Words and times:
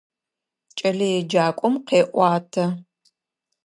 Кӏэлэеджакӏом 0.77 1.75
къеӏуатэ. 1.87 2.65